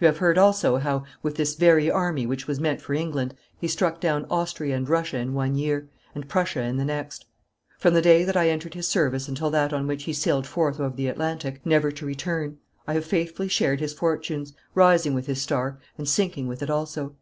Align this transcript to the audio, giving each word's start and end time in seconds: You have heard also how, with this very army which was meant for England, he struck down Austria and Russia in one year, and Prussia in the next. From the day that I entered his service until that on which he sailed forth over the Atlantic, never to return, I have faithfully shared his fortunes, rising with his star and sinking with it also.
You 0.00 0.06
have 0.06 0.18
heard 0.18 0.36
also 0.36 0.76
how, 0.76 1.04
with 1.22 1.36
this 1.36 1.54
very 1.54 1.90
army 1.90 2.26
which 2.26 2.46
was 2.46 2.60
meant 2.60 2.82
for 2.82 2.92
England, 2.92 3.34
he 3.58 3.66
struck 3.66 4.00
down 4.00 4.26
Austria 4.28 4.76
and 4.76 4.86
Russia 4.86 5.16
in 5.16 5.32
one 5.32 5.54
year, 5.54 5.88
and 6.14 6.28
Prussia 6.28 6.60
in 6.60 6.76
the 6.76 6.84
next. 6.84 7.24
From 7.78 7.94
the 7.94 8.02
day 8.02 8.22
that 8.22 8.36
I 8.36 8.50
entered 8.50 8.74
his 8.74 8.86
service 8.86 9.28
until 9.28 9.48
that 9.48 9.72
on 9.72 9.86
which 9.86 10.02
he 10.04 10.12
sailed 10.12 10.46
forth 10.46 10.78
over 10.78 10.94
the 10.94 11.08
Atlantic, 11.08 11.64
never 11.64 11.90
to 11.90 12.04
return, 12.04 12.58
I 12.86 12.92
have 12.92 13.06
faithfully 13.06 13.48
shared 13.48 13.80
his 13.80 13.94
fortunes, 13.94 14.52
rising 14.74 15.14
with 15.14 15.24
his 15.24 15.40
star 15.40 15.80
and 15.96 16.06
sinking 16.06 16.48
with 16.48 16.62
it 16.62 16.68
also. 16.68 17.16